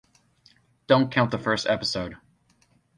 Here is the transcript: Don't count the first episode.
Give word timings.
Don't 0.87 1.11
count 1.11 1.29
the 1.29 1.37
first 1.37 1.67
episode. 1.67 2.17